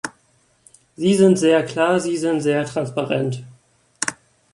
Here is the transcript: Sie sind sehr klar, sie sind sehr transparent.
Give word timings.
Sie 0.95 1.13
sind 1.13 1.37
sehr 1.37 1.63
klar, 1.63 1.99
sie 1.99 2.17
sind 2.17 2.41
sehr 2.41 2.65
transparent. 2.65 3.43